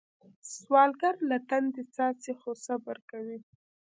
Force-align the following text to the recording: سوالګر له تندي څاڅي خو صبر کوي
سوالګر 0.53 1.15
له 1.29 1.37
تندي 1.49 1.83
څاڅي 1.95 2.33
خو 2.39 2.51
صبر 2.65 2.97
کوي 3.09 3.37